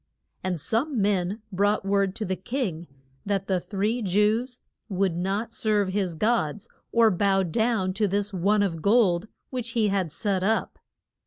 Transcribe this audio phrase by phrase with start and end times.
[0.43, 2.87] And some men brought word to the king
[3.23, 8.63] that the three Jews would not serve his gods, or bow down to this one
[8.63, 10.79] of gold which he had set up.